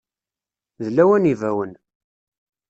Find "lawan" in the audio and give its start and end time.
0.95-1.23